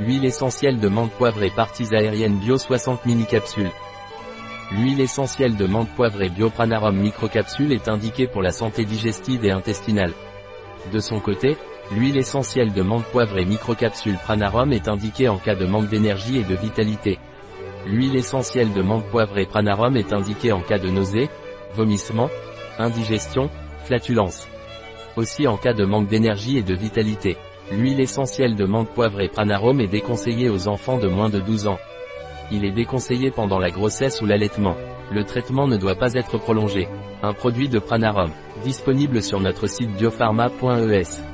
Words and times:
Huile 0.00 0.24
essentielle 0.24 0.80
de 0.80 0.88
menthe 0.88 1.12
poivrée 1.12 1.52
parties 1.54 1.94
aériennes 1.94 2.40
bio 2.40 2.58
60 2.58 3.06
mini 3.06 3.26
capsules. 3.26 3.70
L'huile 4.72 5.00
essentielle 5.00 5.54
de 5.54 5.66
menthe 5.66 5.88
poivrée 5.94 6.30
Biopranarum 6.30 6.96
microcapsule 6.96 7.72
est 7.72 7.86
indiquée 7.86 8.26
pour 8.26 8.42
la 8.42 8.50
santé 8.50 8.84
digestive 8.84 9.44
et 9.44 9.52
intestinale. 9.52 10.12
De 10.92 10.98
son 10.98 11.20
côté, 11.20 11.56
l'huile 11.92 12.16
essentielle 12.16 12.72
de 12.72 12.82
menthe 12.82 13.04
poivrée 13.04 13.44
microcapsule 13.44 14.18
Pranarum 14.18 14.72
est 14.72 14.88
indiquée 14.88 15.28
en 15.28 15.38
cas 15.38 15.54
de 15.54 15.64
manque 15.64 15.88
d'énergie 15.88 16.38
et 16.38 16.44
de 16.44 16.56
vitalité. 16.56 17.20
L'huile 17.86 18.16
essentielle 18.16 18.72
de 18.72 18.82
menthe 18.82 19.06
poivrée 19.10 19.46
Pranarum 19.46 19.96
est 19.96 20.12
indiquée 20.12 20.50
en 20.50 20.60
cas 20.60 20.78
de 20.78 20.88
nausée, 20.88 21.30
vomissement, 21.72 22.30
indigestion, 22.80 23.48
flatulence. 23.84 24.48
Aussi 25.16 25.46
en 25.46 25.56
cas 25.56 25.72
de 25.72 25.84
manque 25.84 26.08
d'énergie 26.08 26.58
et 26.58 26.64
de 26.64 26.74
vitalité. 26.74 27.36
L'huile 27.72 28.00
essentielle 28.00 28.56
de 28.56 28.64
menthe 28.64 28.90
poivrée 28.90 29.28
Pranarum 29.28 29.80
est 29.80 29.88
déconseillée 29.88 30.50
aux 30.50 30.68
enfants 30.68 30.98
de 30.98 31.08
moins 31.08 31.30
de 31.30 31.40
12 31.40 31.66
ans. 31.66 31.78
Il 32.52 32.64
est 32.64 32.72
déconseillé 32.72 33.30
pendant 33.30 33.58
la 33.58 33.70
grossesse 33.70 34.20
ou 34.20 34.26
l'allaitement. 34.26 34.76
Le 35.10 35.24
traitement 35.24 35.66
ne 35.66 35.76
doit 35.76 35.94
pas 35.94 36.12
être 36.14 36.38
prolongé. 36.38 36.88
Un 37.22 37.32
produit 37.32 37.68
de 37.68 37.78
Pranarum, 37.78 38.30
disponible 38.62 39.22
sur 39.22 39.40
notre 39.40 39.66
site 39.66 39.90
biopharma.es. 39.96 41.33